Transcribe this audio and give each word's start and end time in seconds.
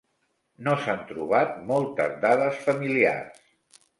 No 0.67 0.71
s'han 0.85 1.03
trobat 1.11 1.51
moltes 1.73 2.17
dades 2.25 2.57
familiars. 2.69 3.45